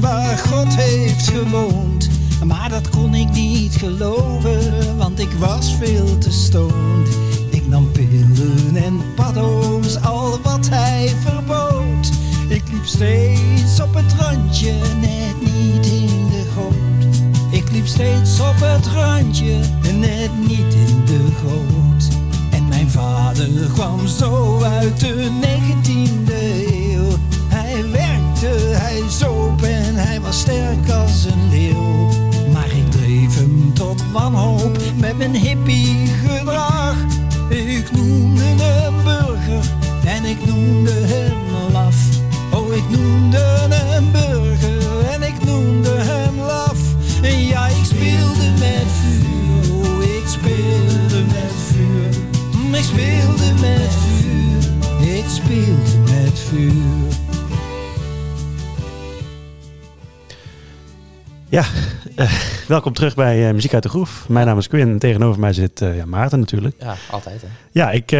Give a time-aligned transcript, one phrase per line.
[0.00, 2.08] waar God heeft gewoond.
[2.44, 7.08] Maar dat kon ik niet geloven, want ik was veel te stoned.
[7.50, 12.10] Ik nam pillen en paddo's, al wat hij verbood.
[12.48, 17.16] Ik liep steeds op het randje, net niet in de goot.
[17.50, 19.58] Ik liep steeds op het randje,
[19.98, 22.08] net niet in de goot.
[22.50, 26.23] En mijn vader kwam zo uit de 19e
[30.34, 32.08] sterk als een leeuw.
[32.52, 36.94] Maar ik dreef hem tot wanhoop met mijn hippie gedrag.
[37.48, 39.64] Ik noemde hem burger
[40.04, 41.96] en ik noemde hem laf.
[42.52, 43.38] Oh, ik noemde
[43.70, 46.78] hem burger en ik noemde hem laf.
[47.22, 52.22] En ja, ik speelde met vuur, oh, ik speelde met vuur.
[52.56, 54.62] Mm, Ik speelde met vuur,
[55.16, 57.23] ik speelde met vuur.
[61.54, 61.64] Ja,
[62.16, 62.32] eh,
[62.68, 64.28] welkom terug bij eh, Muziek uit de Groef.
[64.28, 66.76] Mijn naam is Quinn en tegenover mij zit eh, ja, Maarten natuurlijk.
[66.78, 67.48] Ja, altijd hè.
[67.70, 68.10] Ja, ik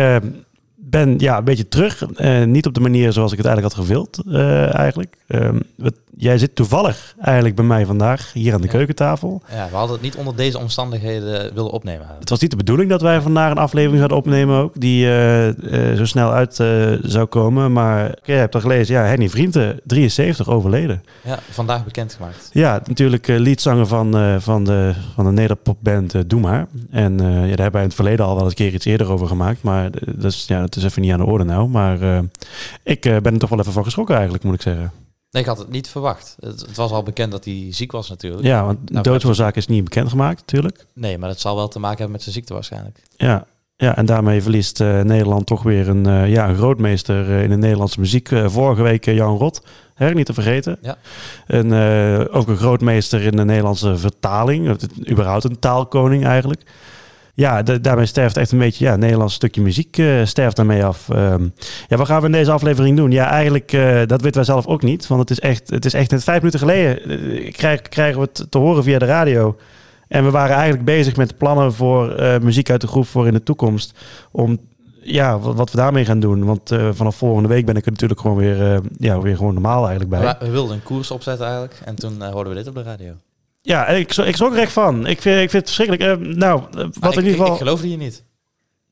[0.99, 2.03] ben ja, een beetje terug.
[2.15, 5.17] Eh, niet op de manier zoals ik het eigenlijk had gewild eh, eigenlijk.
[5.27, 8.73] Ehm, wat- jij zit toevallig eigenlijk bij mij vandaag hier aan de Ja.
[8.73, 9.43] keukentafel.
[9.53, 12.07] Ja, we hadden het niet onder deze omstandigheden willen opnemen.
[12.19, 15.95] Het was niet de bedoeling dat wij vandaag een aflevering zouden opnemen ook, die eh,
[15.97, 16.55] zo snel uit
[17.03, 17.73] zou komen.
[17.73, 21.03] Maar je hebt al gelezen, ja, Henny Vrienden, 73, overleden.
[21.25, 22.51] Ja, vandaag bekendgemaakt.
[22.53, 26.67] Ja, natuurlijk leadzanger van, van, de, van de nederpopband Doe Maar.
[26.91, 29.11] En ja, daar hebben wij in het verleden al wel eens een keer iets eerder
[29.11, 29.63] over gemaakt.
[29.63, 31.69] Maar dat is, ja, dat is even niet aan de orde nou.
[31.69, 32.21] Maar eh,
[32.83, 34.93] ik eh, ben er toch wel even van geschrokken eigenlijk, moet ik zeggen.
[35.31, 36.37] Nee, ik had het niet verwacht.
[36.41, 38.43] Het, het was al bekend dat hij ziek was natuurlijk.
[38.43, 40.87] Ja, want de Nou, doodsoorzaak is niet bekendgemaakt natuurlijk.
[40.95, 43.03] Nee, maar dat zal wel te maken hebben met zijn ziekte waarschijnlijk.
[43.17, 47.57] Ja, ja en daarmee verliest eh, Nederland toch weer een, ja, een grootmeester in de
[47.57, 48.31] Nederlandse muziek.
[48.45, 49.63] Vorige week Jan Rot,
[49.95, 50.79] hè, niet te vergeten.
[50.83, 50.97] Ja.
[51.47, 51.73] En,
[52.31, 54.77] ook een grootmeester in de Nederlandse vertaling.
[55.11, 56.63] Überhaupt een taalkoning eigenlijk.
[57.37, 61.09] Ja, da- daarmee sterft echt een beetje ja, Nederlands stukje muziek eh, sterft daarmee af.
[61.09, 61.49] Ehm,
[61.89, 63.11] ja, wat gaan we in deze aflevering doen?
[63.11, 65.07] Ja, eigenlijk, eh, dat weten wij zelf ook niet.
[65.07, 66.99] Want het is echt, het is echt net vijf minuten geleden
[67.53, 69.57] krijg, krijgen we het te horen via de radio.
[70.09, 73.43] En we waren eigenlijk bezig met plannen voor muziek uit de groep voor in de
[73.43, 73.99] toekomst.
[74.31, 74.59] Om
[75.03, 76.45] ja, wat, we daarmee gaan doen.
[76.45, 80.11] Want vanaf volgende week ben ik er natuurlijk gewoon weer, ja, weer gewoon normaal eigenlijk
[80.11, 80.21] bij.
[80.39, 81.81] We, we wilden een koers opzetten eigenlijk.
[81.85, 83.13] En toen hoorden we dit op de radio.
[83.67, 85.07] Ja, en ik, ik schrok er echt van.
[85.07, 86.21] Ik vind, ik vind het verschrikkelijk.
[86.21, 87.47] Eh, nou, eh, wat Maar in ik, ieder geval...
[87.47, 88.25] Ik, ik geloofde je niet.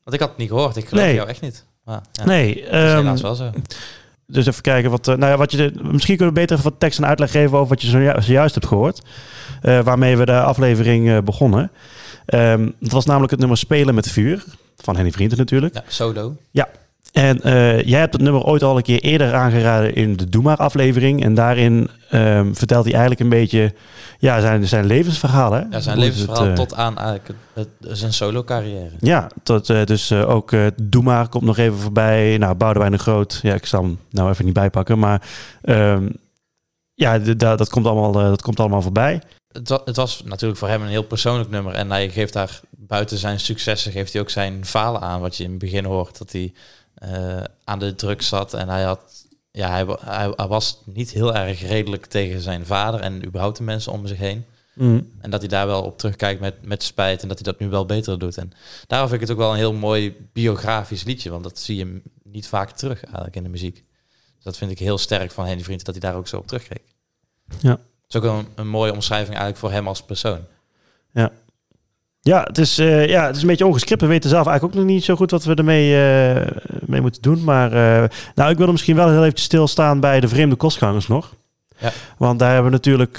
[0.03, 0.75] Want ik had het niet gehoord.
[0.77, 1.15] Ik geloofde Nee.
[1.17, 1.65] jou echt niet.
[1.83, 3.49] Maar, ja, nee, is ehm, helaas wel zo.
[4.27, 5.07] dus even kijken wat.
[5.07, 5.71] eh, nou ja, wat je.
[5.81, 8.67] Misschien kunnen we beter wat tekst en uitleg geven over wat je zoju- zojuist hebt
[8.67, 9.01] gehoord.
[9.61, 11.71] Eh, waarmee we de aflevering begonnen.
[12.25, 14.43] Ehm het was namelijk het nummer Spelen met Vuur.
[14.77, 15.73] Van Henny Vrienden natuurlijk.
[15.73, 16.35] Ja, Sodo.
[17.13, 20.41] En eh, jij hebt het nummer ooit al een keer eerder aangeraden in de Doe
[20.43, 21.23] Maar aflevering.
[21.23, 23.73] En daarin ehm, vertelt hij eigenlijk een beetje
[24.19, 25.51] ja, zijn, zijn levensverhaal.
[25.51, 25.61] Hè?
[25.69, 28.89] Ja, zijn Hoe levensverhaal het, eh, tot aan eigenlijk het, het- zijn solo carrière.
[28.99, 30.51] Ja, tot, eh, dus ook
[30.83, 32.37] Doe Maar komt nog even voorbij.
[32.37, 33.39] Nou, Boudewijn de Groot.
[33.41, 34.99] Ja, ik zal hem nou even niet bijpakken.
[34.99, 35.21] Maar
[35.61, 36.09] ehm,
[36.93, 39.21] ja, dat, komt allemaal, dat komt allemaal voorbij.
[39.51, 41.73] Het, het was natuurlijk voor hem een heel persoonlijk nummer.
[41.73, 45.21] En hij geeft daar buiten zijn successen, geeft hij ook zijn falen aan.
[45.21, 46.53] Wat je in het begin hoort, dat hij
[47.63, 48.53] aan de drugs zat.
[48.53, 52.99] En hij, had, ja, hij, hij, hij was niet heel erg redelijk tegen zijn vader
[52.99, 54.45] en überhaupt de mensen om zich heen.
[54.73, 55.11] Mm.
[55.19, 57.69] En dat hij daar wel op terugkijkt met, met spijt en dat hij dat nu
[57.69, 58.37] wel beter doet.
[58.37, 58.51] En
[58.87, 61.29] daarom vind ik het ook wel een heel mooi biografisch liedje.
[61.29, 63.83] Want dat zie je niet vaak terug eigenlijk in de muziek.
[64.35, 66.47] Dus dat vind ik heel sterk van Henny Vriend, dat hij daar ook zo op
[66.47, 66.83] terugkeek.
[67.59, 67.71] Ja.
[67.71, 70.45] Het is ook een, een mooie omschrijving eigenlijk voor hem als persoon.
[71.11, 71.31] Ja,
[72.23, 74.01] het is, eh, ja, het is een beetje ongescript.
[74.01, 76.47] We weten zelf eigenlijk ook nog niet zo goed wat we ermee eh,
[76.85, 77.43] mee moeten doen.
[77.43, 81.35] Maar eh, nou, ik wilde misschien wel heel even stilstaan bij de vreemde kostgangers nog.
[81.77, 81.91] Ja.
[82.17, 83.17] Want daar hebben we natuurlijk...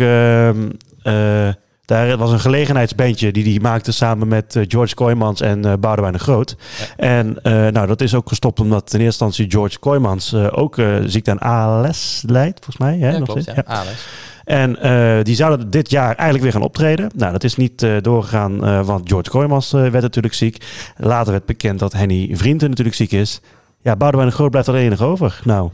[1.84, 6.12] daar was een gelegenheidsbandje die die maakte samen met eh, George Kooijmans en eh Boudewijn
[6.12, 6.56] de Groot.
[6.78, 6.86] Ja.
[6.96, 11.30] En eh, nou, dat is ook gestopt omdat in eerste instantie George Kooijmans ook ziekte
[11.30, 12.98] aan ALS leidt, volgens mij.
[12.98, 13.44] Hè, Ja, nog klopt.
[13.44, 13.64] Ja.
[13.64, 14.06] Alex.
[14.44, 14.78] En
[15.22, 17.10] die zouden dit jaar eigenlijk weer gaan optreden.
[17.16, 20.64] Nou, dat is niet doorgegaan, want George Kooijmans werd natuurlijk ziek.
[20.96, 23.40] Later werd bekend dat Henny Vrienden natuurlijk ziek is.
[23.80, 25.40] Ja, Boudewijn de Groot blijft er enig over.
[25.44, 25.70] Nou,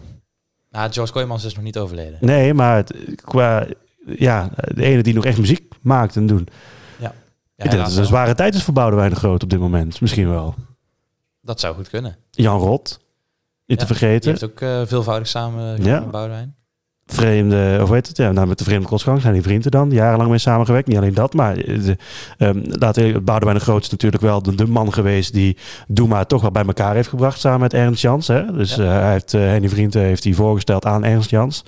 [0.71, 2.17] Nou, George Kooijmans is nog niet overleden.
[2.21, 3.67] nee, maar het, qua...
[4.07, 6.49] Ja, de ene die nog echt muziek maakt en doen.
[6.99, 7.09] Ja,
[7.57, 10.01] ik denk dat het een zware tijd is voor Boudewijn de Groot op dit moment.
[10.01, 10.55] Misschien wel.
[11.43, 12.17] Dat zou goed kunnen.
[12.31, 13.01] Jan Rot, niet
[13.81, 14.31] Ja, te Die vergeten.
[14.31, 16.01] heeft ook eh, veelvoudig samen Ja.
[16.01, 16.55] met Boudewijn.
[17.07, 18.17] vreemde, of heet het?
[18.17, 20.89] Ja, nou, met de vreemde kostgang zijn die vrienden dan, jarenlang mee samengewerkt.
[20.89, 21.97] Niet alleen dat, maar eh, de,
[22.39, 25.57] um, Boudewijn de Groot is natuurlijk wel de, de man geweest die
[25.89, 28.27] Doema toch wel bij elkaar heeft gebracht samen met Ernst Jans.
[28.29, 28.53] Hè?
[28.53, 28.83] Dus Ja.
[28.85, 31.65] eh, hij heeft, eh Henny Vrienden heeft hij voorgesteld aan Ernst Jans.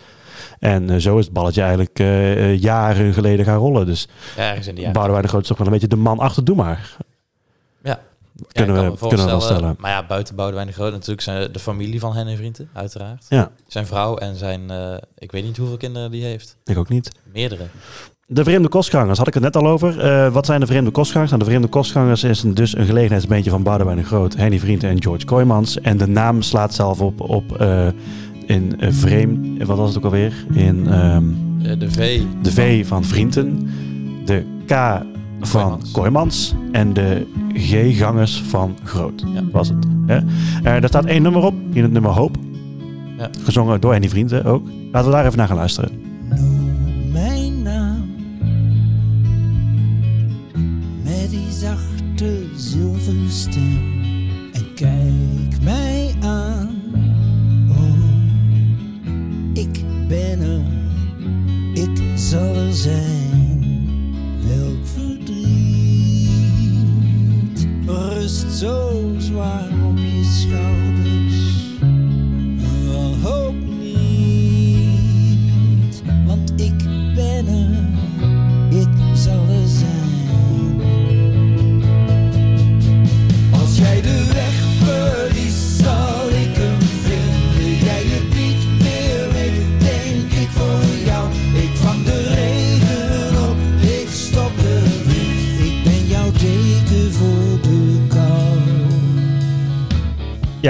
[0.58, 3.86] En eh, zo is het balletje eigenlijk eh, eh, jaren geleden gaan rollen.
[3.86, 4.94] Dus Ja, ergens in de jaren.
[4.94, 6.96] Boudewijn de Groot is toch wel een beetje de man achter Doe Maar.
[7.82, 8.00] Ja.
[8.52, 9.74] Kunnen Ja, we- kunnen we wel voorstellen, stellen.
[9.78, 13.26] Maar ja, buiten Boudewijn de Groot natuurlijk zijn de familie van Henny Vrienden, uiteraard.
[13.28, 14.70] Ja, Zijn vrouw en zijn,
[15.18, 16.56] ik weet niet hoeveel kinderen die heeft.
[16.64, 17.10] ik ook niet.
[17.32, 17.64] Meerdere.
[18.26, 20.30] De vreemde kostgangers, had ik het net al over.
[20.32, 21.30] Wat zijn de vreemde kostgangers?
[21.30, 24.82] Nou, de vreemde kostgangers is een, dus een gelegenheidsbeentje van Boudewijn de Groot, Henny Vriend
[24.84, 25.80] en George Kooijmans.
[25.80, 27.60] En de naam slaat zelf op, op
[28.46, 30.32] in eh, vreemd, wat was het ook alweer?
[30.52, 31.24] In ehm,
[31.62, 32.20] Eh, de V.
[32.42, 33.68] de V van Vrienden,
[34.24, 35.02] de K
[35.40, 35.80] van.
[35.92, 39.24] Kooijmans en de G-gangers van Groot.
[39.34, 39.42] Ja.
[39.52, 39.86] Was het.
[40.06, 40.16] Hè?
[40.16, 40.24] Eh,
[40.62, 42.36] daar staat één nummer op, in het nummer Hoop.
[43.18, 43.30] Ja.
[43.44, 44.66] Gezongen door Henny Vrienden ook.
[44.92, 45.90] Laten we daar even naar gaan luisteren.
[46.36, 48.04] Noem mijn naam
[51.04, 53.81] met die zachte zilveren stem
[68.62, 68.91] so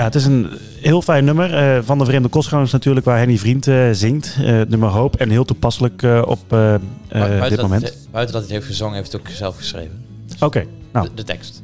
[0.03, 0.51] Ja, het is een
[0.81, 4.37] heel fijn nummer eh, van de Vreemde Kostgangers natuurlijk, waar Henny Vriend eh, zingt.
[4.41, 7.83] Eh, het nummer Hoop en heel toepasselijk eh, op buiten, dit dat moment.
[7.83, 10.05] Hij, buiten dat hij het heeft gezongen, heeft hij het ook zelf geschreven.
[10.41, 11.63] Oké, nou De, de tekst.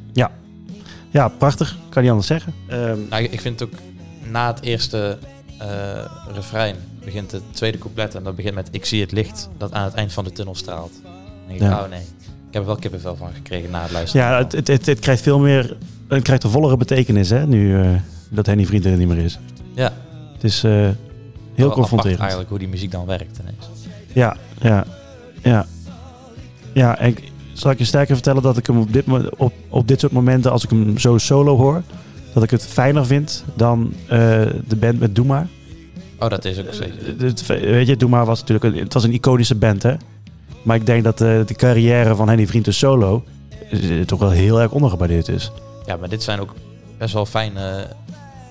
[1.09, 1.77] ja, prachtig.
[1.89, 2.53] Kan niet anders zeggen.
[2.67, 3.79] Ehm, Nou, ik vind het ook
[4.31, 5.17] na het eerste
[5.57, 5.67] eh,
[6.33, 9.83] refrein begint het tweede couplet en dat begint met ik zie het licht dat aan
[9.83, 10.91] het eind van de tunnel straalt.
[11.03, 11.11] Dan
[11.47, 11.83] denk ik, Ja.
[11.83, 12.05] oh nee, ik
[12.51, 14.25] heb er wel kippenvel van gekregen na het luisteren.
[14.25, 15.77] ja, het, het, het, het krijgt veel meer,
[16.07, 17.89] het krijgt een vollere betekenis hè, nu eh,
[18.29, 19.39] dat Henny Vriend er niet meer is.
[19.73, 19.93] ja.
[20.33, 20.95] Het is Wel
[21.55, 22.19] heel confronterend.
[22.19, 23.69] eigenlijk hoe die muziek dan werkt ineens.
[24.13, 24.85] Ja, ja,
[25.43, 25.65] ja.
[26.73, 29.05] Ja, en ik, zal ik je sterker vertellen dat ik hem op dit,
[29.37, 31.81] op, op dit soort momenten, als ik hem zo solo hoor,
[32.33, 34.09] dat ik het fijner vind dan eh,
[34.67, 35.47] de band met Doe Maar.
[36.19, 36.97] Oh, dat is ook zeker.
[37.47, 39.93] Eh, weet je, Doe Maar was natuurlijk een, het was een iconische band, hè.
[40.63, 43.23] Maar ik denk dat eh, de carrière van Henny Vriend de solo
[44.05, 45.51] toch wel heel erg ondergewaardeerd is.
[45.85, 46.53] Ja, maar dit zijn ook
[46.97, 47.87] best wel fijne...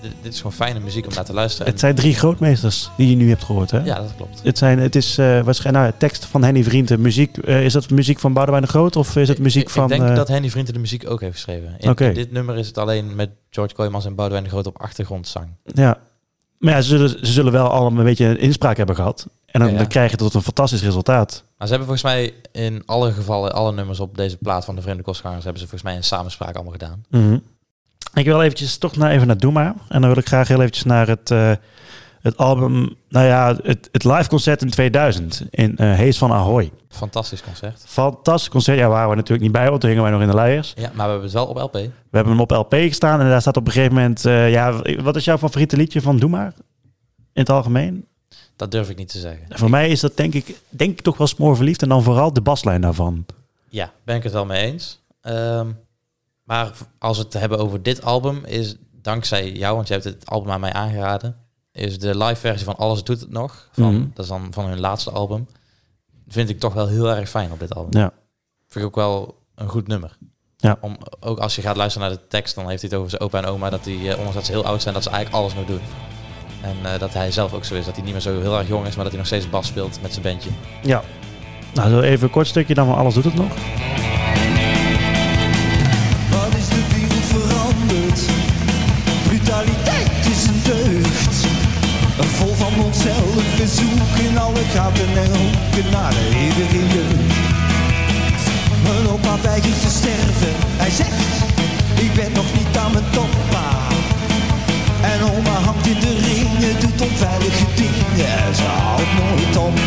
[0.03, 1.71] Dit, dit is gewoon fijne muziek om naar te luisteren.
[1.73, 3.79] Het zijn drie grootmeesters die je nu hebt gehoord, hè?
[3.79, 4.41] ja, dat klopt.
[4.43, 7.37] Het, zijn, het is eh waarschijnlijk nou, tekst van Henny Vriend, de muziek.
[7.37, 9.83] eh, is dat muziek van Boudewijn de Groot of is het muziek ik, van...
[9.83, 11.77] Ik denk eh, dat Henny Vrienden de muziek ook heeft geschreven.
[11.79, 15.49] In, dit nummer is het alleen met George Kooijmans en Boudewijn de Groot op achtergrondzang.
[15.65, 15.99] Ja.
[16.59, 19.27] Maar ja, ze zullen, ze zullen wel allemaal een beetje een inspraak hebben gehad.
[19.47, 19.79] En dan, Ja, ja.
[19.79, 21.45] dan krijg je tot een fantastisch resultaat.
[21.59, 24.83] Maar ze hebben volgens mij in alle gevallen, alle nummers op deze plaat van de
[24.83, 27.03] Vreemde Kostgangers, hebben ze volgens mij een samenspraak allemaal gedaan.
[28.19, 29.75] Ik wil eventjes toch naar, even naar Doe Maar.
[29.89, 31.53] En dan wil ik graag heel eventjes naar het, eh,
[32.21, 36.73] het album, nou ja, het, het live concert in 2000 in eh Hees van Ahoy.
[36.89, 37.83] Fantastisch concert.
[37.87, 38.79] Fantastisch concert.
[38.79, 40.73] Ja, waren we natuurlijk niet bij, want toen hingen wij nog in de leiers.
[40.77, 41.73] Ja, maar we hebben het wel op LP.
[41.73, 44.83] We hebben hem op LP gestaan en daar staat op een gegeven moment, eh, ja,
[45.03, 46.53] wat is jouw favoriete liedje van Doe Maar?
[47.33, 48.07] In het algemeen?
[48.57, 49.47] Dat durf ik niet te zeggen.
[49.49, 52.41] Voor mij is dat denk ik, denk ik toch wel smoorverliefd en dan vooral de
[52.41, 53.27] baslijn daarvan.
[53.69, 55.01] Ja, ben ik het wel mee eens.
[55.21, 55.69] Ehm,
[56.49, 60.27] maar als we het hebben over dit album, is dankzij jou, want je hebt het
[60.31, 61.37] album aan mij aangeraden,
[61.73, 64.07] is de live versie van Alles Doet Het Nog, van, Mhm.
[64.15, 65.47] dat is dan van hun laatste album,
[66.29, 68.01] vind ik toch wel heel erg fijn op dit album.
[68.01, 68.13] Ja.
[68.69, 70.17] Vind ik ook wel een goed nummer.
[70.57, 70.77] Ja.
[70.81, 73.23] Om, ook als je gaat luisteren naar de tekst, dan heeft hij het over zijn
[73.23, 75.43] opa en oma, dat die, eh, ondanks dat ze heel oud zijn, dat ze eigenlijk
[75.43, 75.81] alles nog doen.
[76.63, 78.69] En eh, dat hij zelf ook zo is, dat hij niet meer zo heel erg
[78.69, 80.51] jong is, maar dat hij nog steeds bas speelt met zijn bandje.
[80.83, 81.03] Ja.
[81.75, 83.53] Nou, zo even een kort stukje dan van Alles Doet Het Nog.
[92.39, 97.35] Vol van onszelf, we zoeken alle gaten en hoeken naar de eeuwige jeugd.
[98.83, 101.25] Mijn opa weigert te sterven, hij zegt,
[101.95, 103.69] ik ben nog niet aan mijn toppa.
[105.01, 109.79] En oma hangt in de ringen, doet onveilige dingen, ze houdt nooit op.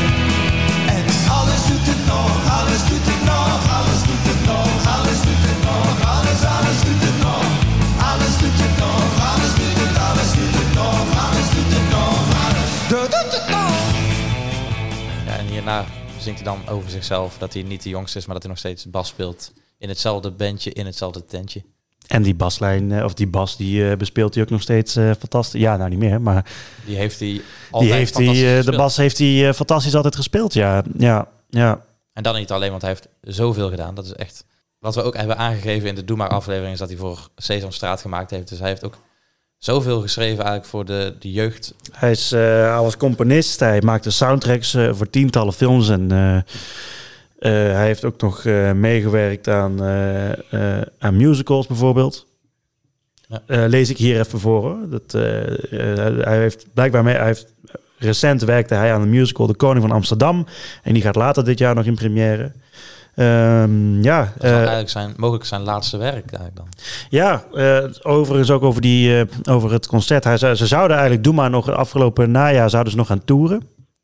[15.72, 15.86] Hierna
[16.20, 18.62] zingt hij dan over zichzelf dat hij niet de jongste is, maar dat hij nog
[18.62, 21.64] steeds bas speelt in hetzelfde bandje, in hetzelfde tentje.
[22.08, 25.12] En die baslijn, eh, of die bas, die eh, bespeelt hij ook nog steeds eh,
[25.20, 25.62] fantastisch.
[25.62, 26.52] Ja, nou niet meer, maar
[26.86, 30.54] Die heeft hij die altijd heeft hij, fantastisch de bas heeft hij fantastisch altijd gespeeld.
[30.54, 31.86] Ja, ja, ja.
[32.14, 33.96] En dan niet alleen, want hij heeft zoveel gedaan.
[33.96, 34.46] Dat is echt...
[34.80, 36.74] Wat we ook hebben aangegeven in de Doe Maar aflevering...
[36.74, 38.50] is dat hij voor Sesamstraat gemaakt heeft.
[38.50, 38.98] Dus hij heeft ook
[39.64, 41.74] zoveel geschreven eigenlijk voor de, de jeugd.
[41.92, 46.42] Hij, is, hij was componist, hij maakte soundtracks eh, voor tientallen films en eh,
[47.50, 48.44] hij heeft ook nog
[48.76, 49.82] meegewerkt aan,
[51.00, 52.28] aan musicals bijvoorbeeld.
[53.28, 53.68] Ja.
[53.68, 54.90] Lees ik hier even voor hoor.
[54.90, 57.54] Dat, hij heeft blijkbaar mee, hij heeft,
[57.98, 60.46] recent werkte hij aan de musical De Koning van Amsterdam
[60.84, 62.52] en die gaat later dit jaar nog in première.
[63.22, 66.68] Ehm, ja, Dat eh, eigenlijk zijn, mogelijk zijn laatste werk eigenlijk dan.
[67.10, 70.24] ja, eh, overigens ook over, die, eh, over het concert.
[70.24, 73.62] Hij, zei- ze zouden eigenlijk, doe maar nog afgelopen najaar, zouden ze nog gaan toeren.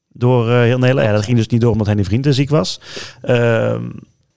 [0.08, 1.08] Door heel Nederland.
[1.08, 2.80] Ja, dat ging dus niet door omdat Henny Vrienden ziek was.
[3.22, 3.82] Ehm,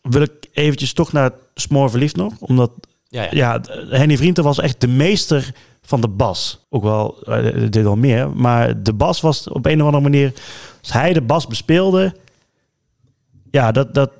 [0.02, 2.32] wil ik eventjes toch naar Smoor Verliefd nog.
[2.38, 2.70] Omdat,
[3.08, 3.28] Ja, ja.
[3.30, 5.50] ja, Henny Vrienden was echt de meester
[5.82, 6.66] van de bas.
[6.70, 7.22] Ook wel,
[7.70, 8.30] dit al meer.
[8.30, 10.32] Maar de bas was op een of andere manier...
[10.80, 12.14] Als hij de bas bespeelde...
[13.50, 13.94] Ja, dat...
[13.94, 14.10] dat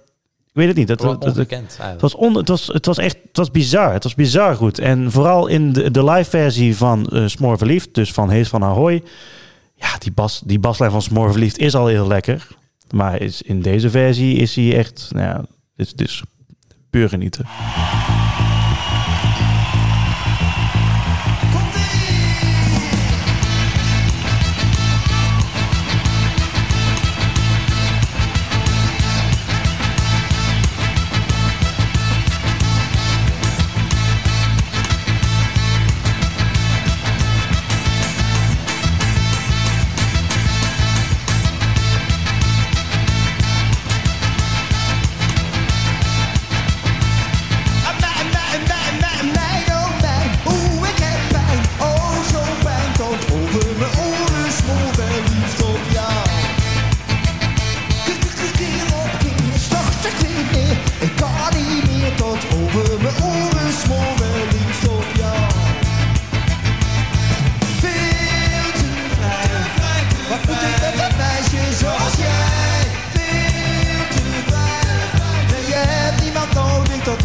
[0.53, 0.89] ik weet het niet.
[0.89, 3.93] Dat, dat, dat- onbekend het was, on, het, was, het was echt het was bizar.
[3.93, 4.79] Het was bizar goed.
[4.79, 8.65] En vooral in de, de live versie van eh Smoor Verliefd, dus van Hees van
[8.65, 9.03] Ahoy.
[9.75, 12.47] Ja, die, bas, die baslijn van Smoor Verliefd is al heel lekker.
[12.91, 15.37] Maar is, in deze versie is hij echt, nou ja,
[15.77, 16.23] het is dus
[16.91, 17.47] puur genieten.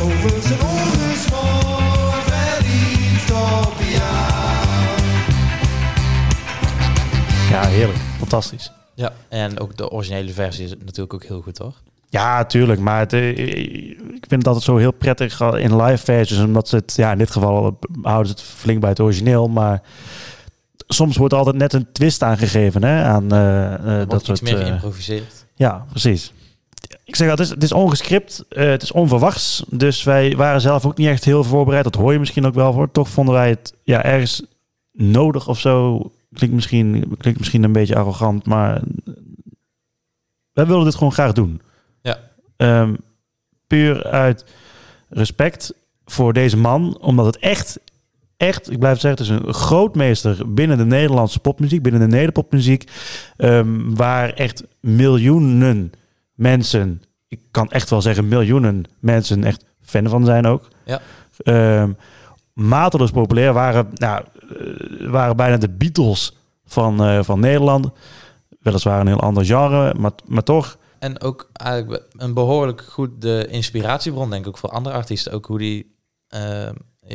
[0.01, 4.99] Over zijn oren smoor verliefd op jou.
[7.49, 7.99] Ja, heerlijk.
[8.17, 8.71] Fantastisch.
[8.93, 11.73] Ja, en ook de originele versie is natuurlijk ook heel goed, hoor.
[12.09, 12.79] Ja, tuurlijk.
[12.79, 13.29] Maar het, eh,
[13.97, 16.39] ik vind het altijd zo heel prettig in live versies.
[16.39, 19.47] Omdat ze het, ja, in dit geval houden ze het flink bij het origineel.
[19.47, 19.81] Maar
[20.87, 24.25] soms wordt er altijd net een twist aangegeven hè, aan eh, eh, dat wordt iets
[24.25, 24.41] soort...
[24.41, 25.45] meer eh, geïmproviseerd.
[25.55, 26.33] Ja, precies.
[27.03, 29.63] Ik zeg dat het is, het is ongescript, eh, het is onverwachts.
[29.69, 31.83] Dus wij waren zelf ook niet echt heel voorbereid.
[31.83, 32.91] Dat hoor je misschien ook wel voor.
[32.91, 34.43] Toch vonden wij het ja, ergens
[34.91, 36.11] nodig of zo.
[36.33, 38.81] Klinkt misschien, klinkt misschien een beetje arrogant, maar
[40.53, 41.61] wij wilden dit gewoon graag doen.
[42.01, 42.19] Ja.
[42.57, 42.93] Ehm,
[43.67, 44.45] puur uit
[45.09, 45.73] respect
[46.05, 47.79] voor deze man, omdat het echt,
[48.37, 52.91] echt, ik blijf zeggen, het is een grootmeester binnen de Nederlandse popmuziek, binnen de nederpopmuziek,
[53.37, 55.91] ehm, waar echt miljoenen
[56.35, 60.67] mensen, ik kan echt wel zeggen miljoenen mensen echt fan van zijn ook.
[60.85, 61.01] Ja.
[61.37, 61.91] Ehm,
[62.53, 64.23] mateloos populair waren, nou,
[64.59, 67.89] eh, waren bijna de Beatles van, eh, van Nederland.
[68.59, 70.77] Weliswaar een heel ander genre, maar, maar toch.
[70.99, 75.31] En ook eigenlijk een behoorlijk goed de inspiratiebron, denk ik, ook voor andere artiesten.
[75.31, 75.95] Ook hoe die...
[76.27, 76.67] eh,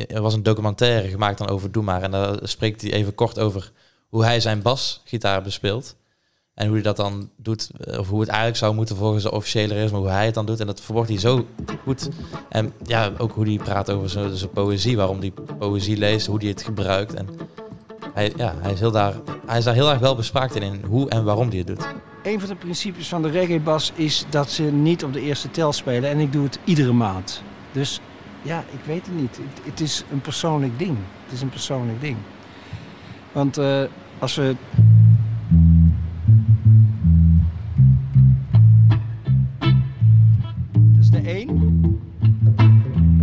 [0.07, 2.01] er was een documentaire gemaakt dan over Doe Maar.
[2.01, 3.71] En daar spreekt hij even kort over
[4.07, 5.95] hoe hij zijn basgitaar bespeelt.
[6.53, 9.31] En hoe hij dat dan doet, eh, of hoe het eigenlijk zou moeten volgens de
[9.31, 10.59] officiële regels, maar hoe hij het dan doet.
[10.59, 11.45] En dat verwoordt hij zo
[11.83, 12.09] goed.
[12.49, 16.47] En ja, ook hoe hij praat over zijn poëzie, waarom hij poëzie leest, hoe hij
[16.47, 17.13] het gebruikt.
[17.13, 17.27] En
[18.13, 19.13] hij, ja, hij, is heel daar,
[19.45, 21.87] hij is daar heel erg wel bespraakt in, hoe en waarom hij het doet.
[22.23, 25.73] Een van de principes van de reggae-bas is dat ze niet op de eerste tel
[25.73, 26.09] spelen.
[26.09, 27.41] En ik doe het iedere maand.
[27.71, 27.99] Dus
[28.41, 29.37] ja, ik weet het niet.
[29.37, 30.97] Het, het is een persoonlijk ding.
[31.23, 32.17] Het is een persoonlijk ding.
[33.31, 33.83] Want eh,
[34.19, 34.55] als we...
[41.11, 41.49] de één.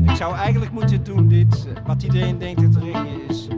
[0.02, 3.49] Ik zou eigenlijk moeten doen dit, eh, wat iedereen denkt dat de reggae is.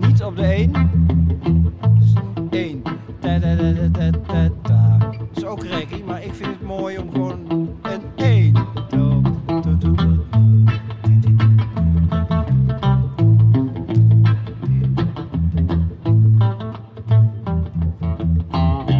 [0.00, 0.72] Niet op de één.
[1.98, 2.12] Dus
[2.50, 2.82] één.
[4.62, 4.98] Da,
[5.34, 7.48] is ook reggae, maar ik vind het mooi om gewoon
[7.82, 8.54] een één.
[8.88, 10.24] Do, do, do, do.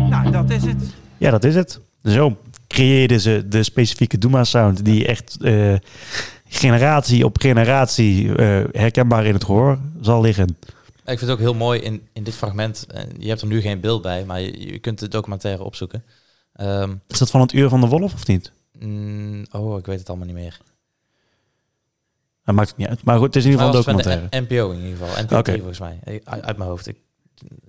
[0.09, 0.95] Nou, dat is het.
[1.19, 1.81] Ja, dat is het.
[2.05, 5.75] Zo, creëerden ze de specifieke Doema-sound die echt eh,
[6.49, 10.57] generatie op generatie eh, herkenbaar in het gehoor zal liggen.
[11.05, 12.87] Ik vind het ook heel mooi in, in dit fragment.
[12.87, 16.05] eh, Je hebt er nu geen beeld bij, maar je, je kunt de documentaire opzoeken.
[16.53, 18.53] Ehm, Is dat van het Uur van de Wolf of niet?
[18.79, 20.59] mm, oh, ik weet het allemaal niet meer.
[22.45, 23.05] Dat maakt het niet uit.
[23.05, 24.41] Maar goed, het is in ieder geval een documentaire.
[24.41, 25.23] NPO in ieder geval.
[25.25, 25.43] NPO Oké.
[25.43, 25.99] 3 volgens mij.
[26.25, 26.87] Uit, uit mijn hoofd.
[26.87, 26.97] Ik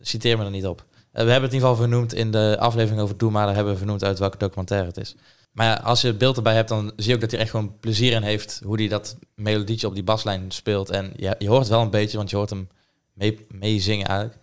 [0.01, 0.85] citeer me er niet op.
[1.13, 3.45] Eh, we hebben het in ieder geval vernoemd in de aflevering over Doe maar.
[3.45, 5.15] Daar hebben we vernoemd uit welke documentaire het is.
[5.51, 7.49] Maar ja, als je het beeld erbij hebt, dan zie je ook dat hij echt
[7.49, 8.61] gewoon plezier in heeft.
[8.65, 10.89] Hoe hij dat melodietje op die baslijn speelt.
[10.89, 12.69] En ja, je hoort het wel een beetje, want je hoort hem
[13.13, 14.39] mee, mee zingen eigenlijk.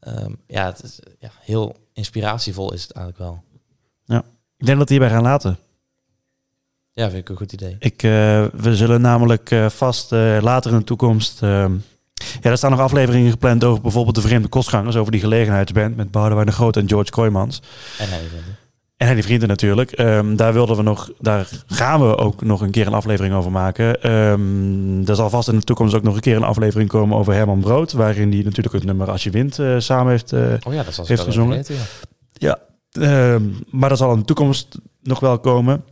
[0.00, 3.42] Ehm, ja, het is ja, heel inspiratievol is het eigenlijk wel.
[4.58, 5.58] Ik denk dat we hierbij gaan laten.
[6.92, 7.76] Ja, vind ik een goed idee.
[7.78, 8.10] Ik, eh,
[8.52, 11.40] we zullen namelijk eh, vast later in de toekomst...
[12.40, 14.96] ja, er staan nog afleveringen gepland over bijvoorbeeld de Vreemde Kostgangers...
[14.96, 17.62] over die gelegenheidsband met Boudewijn de Groot en George Kooijmans.
[17.98, 18.60] En hij het.
[18.96, 19.90] En die vrienden natuurlijk.
[19.90, 23.50] Ehm, daar wilden we nog, daar gaan we ook nog een keer een aflevering over
[23.50, 24.02] maken.
[24.02, 27.34] Ehm er zal vast in de toekomst ook nog een keer een aflevering komen over
[27.34, 27.92] Herman Brood.
[27.92, 30.32] Waarin hij natuurlijk het nummer Als je wint eh, samen heeft.
[30.32, 31.64] eh, Oh ja, dat was Heeft gezongen.
[32.32, 32.58] ja.
[32.92, 35.84] Ehm, maar dat zal in de toekomst nog wel komen.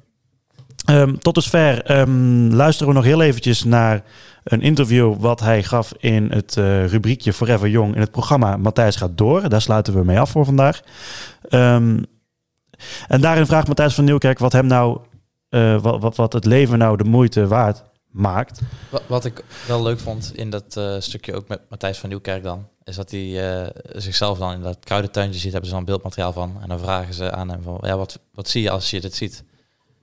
[0.84, 4.02] Ehm, tot dusver ehm, luisteren we nog heel eventjes naar
[4.44, 8.96] een interview wat hij gaf in het eh, rubriekje Forever Young in het programma Matthijs
[8.96, 9.49] gaat door.
[9.49, 10.80] Daar sluiten we mee af voor vandaag.
[11.49, 12.02] Ehm,
[13.08, 14.99] en daarin vraagt Matthijs van Nieuwkerk wat hem nou,
[15.49, 18.60] eh, wat, wat, wat het leven nou de moeite waard maakt.
[18.88, 22.42] Wa- Wat ik wel leuk vond in dat eh, stukje ook met Matthijs van Nieuwkerk
[22.42, 26.56] dan, is dat hij zichzelf dan in dat kruidentuintje ziet, hebben ze dan beeldmateriaal van.
[26.62, 29.14] En dan vragen ze aan hem van, ja, wat, wat zie je als je dit
[29.14, 29.44] ziet?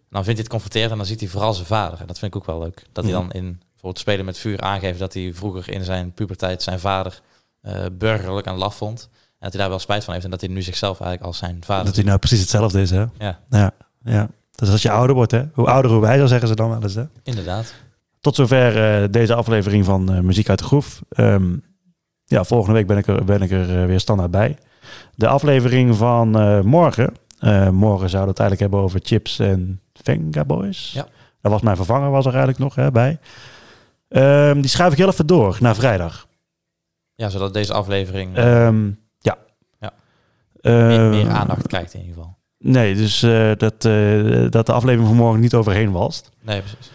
[0.10, 2.00] En dan vindt hij het confronterend en dan ziet hij vooral zijn vader.
[2.00, 2.84] En dat vind ik ook wel leuk.
[2.92, 3.22] Dat hij Mhm.
[3.22, 7.22] dan in bijvoorbeeld Spelen met Vuur aangeeft dat hij vroeger in zijn puberteit zijn vader
[7.62, 9.10] eh, burgerlijk en laf vond.
[9.12, 11.38] En dat hij daar wel spijt van heeft en dat hij nu zichzelf eigenlijk als
[11.38, 13.06] zijn vader Dat hij nou precies hetzelfde is, hè?
[13.18, 13.40] Ja.
[13.50, 13.72] Ja,
[14.04, 14.28] ja.
[14.56, 15.44] Dus als je ouder wordt, hè?
[15.54, 17.04] Hoe ouder, hoe wijzer, zeggen ze dan wel eens, hè?
[17.24, 17.74] Inderdaad.
[18.20, 21.02] Tot zover eh, deze aflevering van eh, Muziek uit de Groef.
[21.10, 21.56] Ehm,
[22.26, 24.58] ja, volgende week ben ik er, ben ik er weer standaard bij.
[25.16, 26.30] De aflevering van
[26.68, 27.14] morgen.
[27.74, 30.92] morgen zouden we het eigenlijk hebben over Chips en Venga Boys.
[30.92, 31.08] Ja.
[31.42, 33.20] Dat was mijn vervanger, was er eigenlijk nog hè, bij.
[34.10, 36.28] Ehm, die schuif ik heel even door naar vrijdag.
[37.16, 39.38] Ja, zodat deze aflevering eh, Ehm, ja.
[39.80, 39.94] Ja.
[40.62, 42.38] Ehm, meer, meer aandacht krijgt in ieder geval.
[42.60, 46.30] Nee, dus eh, dat, eh, dat de aflevering van morgen niet overheen walst.
[46.42, 46.92] Nee, precies.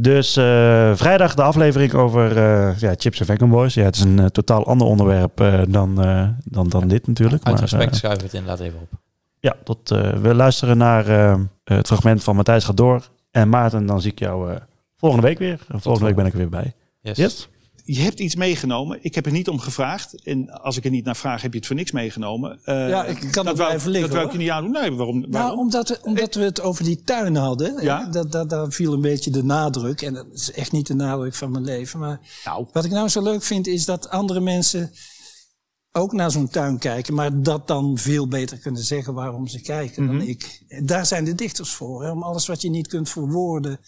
[0.00, 0.32] Dus
[0.98, 2.38] vrijdag de aflevering over
[2.78, 3.74] ja, Chips en Vegan Boys.
[3.74, 5.36] Ja, het is een totaal ander onderwerp
[5.68, 5.94] dan,
[6.44, 7.44] dan, dan dit natuurlijk.
[7.44, 9.00] Uit maar, respect schuiven we het inderdaad even op.
[9.42, 13.08] ja, tot, eh, we luisteren naar eh, het fragment van Matthijs gaat door.
[13.30, 14.60] En Maarten, dan zie ik jou eh,
[14.96, 15.60] volgende week weer.
[15.68, 16.74] En volgende week ben ik er weer bij.
[17.00, 17.16] Yes.
[17.16, 17.48] Yes?
[17.84, 18.98] Je hebt iets meegenomen.
[19.00, 20.22] Ik heb er niet om gevraagd.
[20.24, 22.58] En als ik er niet naar vraag, heb je het voor niks meegenomen.
[22.64, 24.72] Eh, Ja, ik kan dat blijven liggen, Dat wou ik je niet aandoen.
[24.72, 25.20] Nee, waarom?
[25.20, 25.58] Nou, waarom?
[25.58, 27.82] omdat we, omdat we het over die tuin hadden.
[27.82, 28.04] Ja.
[28.10, 30.02] Dat, dat, daar viel een beetje de nadruk.
[30.02, 31.98] En dat is echt niet de nadruk van mijn leven.
[31.98, 34.90] Maar nou, wat ik nou zo leuk vind, is dat andere mensen
[35.92, 37.14] ook naar zo'n tuin kijken.
[37.14, 40.64] Maar dat dan veel beter kunnen zeggen waarom ze kijken dan ik.
[40.68, 42.02] En daar zijn de dichters voor.
[42.02, 43.80] Hè, om alles wat je niet kunt verwoorden.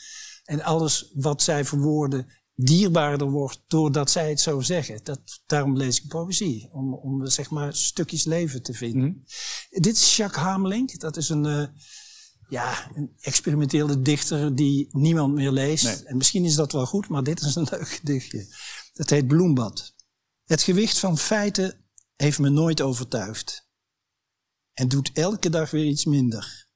[0.45, 5.01] En alles wat zij verwoorden dierbaarder wordt doordat zij het zo zeggen.
[5.03, 6.69] Dat, daarom lees ik poëzie.
[6.73, 9.25] Om, om zeg maar stukjes leven te vinden.
[9.71, 11.01] Dit is Jacques Hamelink.
[11.01, 11.67] Dat is een, eh,
[12.49, 15.85] ja, een experimentele dichter die niemand meer leest.
[15.85, 16.05] Nee.
[16.05, 18.47] En misschien is dat wel goed, maar dit is een leuk gedichtje.
[18.93, 19.95] Dat heet Bloembad.
[20.45, 21.84] Het gewicht van feiten
[22.17, 23.69] heeft me nooit overtuigd.
[24.73, 26.69] En doet elke dag weer iets minder.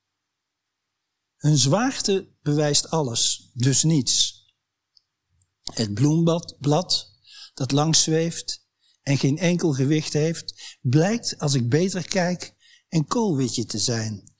[1.36, 4.46] Hun zwaarte bewijst alles, dus niets.
[5.62, 7.12] Het bloembad, blad,
[7.54, 8.66] dat langs zweeft
[9.02, 12.54] en geen enkel gewicht heeft, blijkt als ik beter kijk
[12.88, 14.32] een koolwitje te zijn.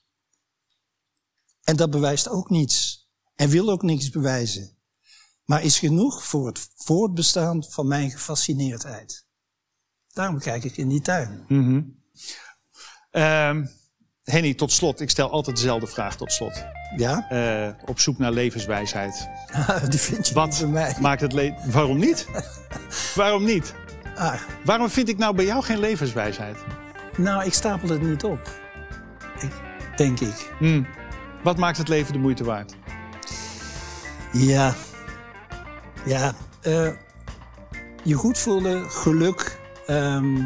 [1.63, 4.77] En dat bewijst ook niets en wil ook niks bewijzen,
[5.43, 9.27] maar is genoeg voor het voortbestaan van mijn gefascineerdheid.
[10.13, 11.45] Daarom kijk ik in die tuin.
[13.11, 13.65] ehm,
[14.23, 14.99] Henny, tot slot.
[15.01, 16.63] Ik stel altijd dezelfde vraag tot slot.
[16.95, 19.27] Ja, Eh, op zoek naar levenswijsheid.
[19.89, 20.95] die vind je Wat niet bij mij.
[21.01, 21.71] maakt het leven...
[21.71, 22.27] Waarom niet?
[23.15, 23.73] Waarom niet?
[24.15, 26.57] Ah, Waarom vind ik nou bij jou geen levenswijsheid?
[27.17, 28.49] nou, ik stapel het niet op.
[29.39, 29.51] Ik,
[29.95, 30.51] denk ik.
[30.59, 30.83] Hm.
[31.43, 32.75] Wat maakt het leven de moeite waard?
[34.31, 34.73] Ja.
[36.05, 36.33] Ja.
[36.61, 36.89] eh,
[38.03, 39.58] je goed voelen, geluk.
[39.89, 40.41] Ehm,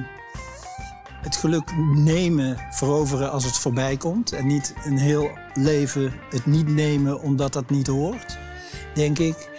[1.21, 4.31] het geluk nemen, veroveren als het voorbij komt.
[4.31, 8.37] En niet een heel leven het niet nemen omdat dat niet hoort.
[8.93, 9.49] Denk ik.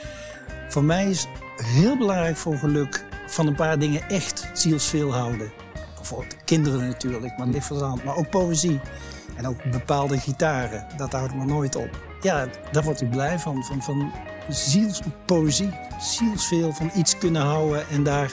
[0.68, 5.52] Voor mij is heel belangrijk voor geluk van een paar dingen echt zielsveel houden.
[5.96, 8.04] Bijvoorbeeld kinderen natuurlijk, maar de hand.
[8.04, 8.80] Maar ook poëzie.
[9.36, 12.00] En ook bepaalde gitaren, dat houdt me nooit op.
[12.20, 13.64] Ja, daar word ik blij van.
[13.64, 14.12] Van, van
[14.48, 15.70] zielspoëzie,
[16.00, 18.30] zielsveel van iets kunnen houden en daar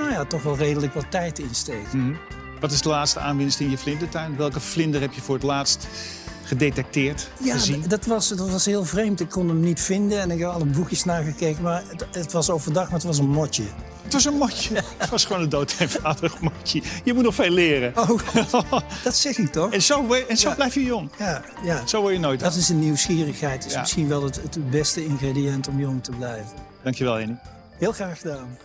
[0.00, 1.98] nou ja, toch wel redelijk wat tijd in steken.
[2.06, 2.14] Mhm.
[2.60, 4.36] Wat is de laatste aanwinst in je vlindertuin?
[4.36, 5.86] Welke vlinder heb je voor het laatst
[6.44, 7.84] gedetecteerd, Ja, gezien?
[7.88, 9.20] dat was, dat was heel vreemd.
[9.20, 11.62] Ik kon hem niet vinden en ik heb alle boekjes nagekeken.
[11.62, 13.62] Maar het, het was overdag, maar het was een motje.
[14.02, 14.82] Het was een motje.
[14.96, 16.82] Het was gewoon een dood eenvoudig motje.
[17.04, 17.92] Je moet nog veel leren.
[17.96, 18.10] Oh,
[19.04, 19.72] dat zeg ik toch?
[19.72, 20.54] En zo, en zo Ja.
[20.54, 21.10] blijf je jong.
[21.18, 21.86] Ja, ja.
[21.86, 23.64] Zo word je nooit Dat is een nieuwsgierigheid.
[23.66, 23.80] is Ja.
[23.80, 26.52] misschien wel het, het beste ingrediënt om jong te blijven.
[26.82, 27.36] Dankjewel, Henny.
[27.78, 28.56] Heel graag gedaan.